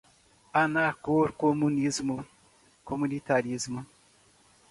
[0.61, 2.17] Anarcocomunismo,
[2.87, 3.81] comunitarismo